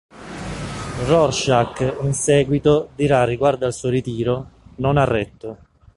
Rorschach 1.05 1.79
in 2.01 2.13
seguito 2.15 2.89
dirà 2.95 3.23
riguardo 3.23 3.67
al 3.67 3.73
suo 3.75 3.89
ritiro: 3.89 4.49
"Non 4.77 4.97
ha 4.97 5.03
retto". 5.03 5.57